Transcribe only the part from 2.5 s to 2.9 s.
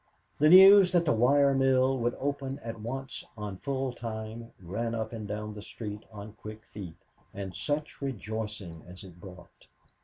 at